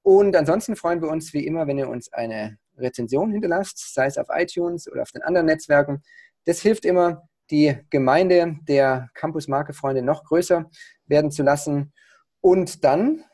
Und 0.00 0.34
ansonsten 0.34 0.76
freuen 0.76 1.02
wir 1.02 1.10
uns 1.10 1.34
wie 1.34 1.46
immer, 1.46 1.66
wenn 1.66 1.76
ihr 1.76 1.90
uns 1.90 2.10
eine 2.10 2.56
Rezension 2.78 3.30
hinterlasst, 3.30 3.92
sei 3.92 4.06
es 4.06 4.16
auf 4.16 4.28
iTunes 4.30 4.90
oder 4.90 5.02
auf 5.02 5.12
den 5.12 5.20
anderen 5.20 5.44
Netzwerken. 5.44 6.02
Das 6.46 6.62
hilft 6.62 6.86
immer, 6.86 7.28
die 7.50 7.76
Gemeinde 7.90 8.56
der 8.62 9.10
Campus 9.12 9.46
Marke 9.46 9.74
Freunde 9.74 10.00
noch 10.00 10.24
größer 10.24 10.70
werden 11.04 11.30
zu 11.30 11.42
lassen. 11.42 11.92
Und 12.40 12.82
dann 12.82 13.24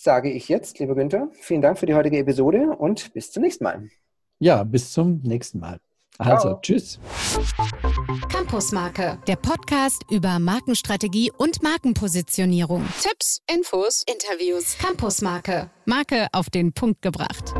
sage 0.00 0.30
ich 0.30 0.48
jetzt, 0.48 0.78
lieber 0.78 0.94
Günther, 0.94 1.28
vielen 1.32 1.60
Dank 1.60 1.78
für 1.78 1.86
die 1.86 1.94
heutige 1.94 2.18
Episode 2.18 2.74
und 2.78 3.12
bis 3.12 3.30
zum 3.30 3.42
nächsten 3.42 3.64
Mal. 3.64 3.90
Ja, 4.38 4.64
bis 4.64 4.92
zum 4.92 5.20
nächsten 5.22 5.60
Mal. 5.60 5.78
Also, 6.16 6.48
Ciao. 6.48 6.60
tschüss. 6.62 6.98
Campusmarke, 8.30 9.18
der 9.26 9.36
Podcast 9.36 10.02
über 10.10 10.38
Markenstrategie 10.38 11.30
und 11.36 11.62
Markenpositionierung. 11.62 12.86
Tipps, 13.02 13.40
Infos, 13.50 14.04
Interviews. 14.06 14.76
Campusmarke, 14.78 15.70
Marke 15.84 16.28
auf 16.32 16.48
den 16.50 16.72
Punkt 16.72 17.02
gebracht. 17.02 17.54